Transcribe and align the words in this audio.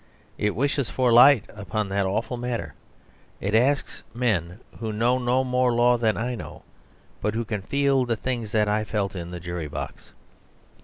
It 0.39 0.55
wishes 0.55 0.89
for 0.89 1.13
light 1.13 1.45
upon 1.55 1.89
that 1.89 2.07
awful 2.07 2.35
matter, 2.35 2.73
it 3.39 3.53
asks 3.53 4.01
men 4.15 4.59
who 4.79 4.91
know 4.91 5.19
no 5.19 5.43
more 5.43 5.71
law 5.73 5.95
than 5.95 6.17
I 6.17 6.33
know, 6.33 6.63
but 7.21 7.35
who 7.35 7.45
can 7.45 7.61
feel 7.61 8.05
the 8.05 8.15
things 8.15 8.51
that 8.51 8.67
I 8.67 8.83
felt 8.83 9.15
in 9.15 9.29
the 9.29 9.39
jury 9.39 9.67
box. 9.67 10.13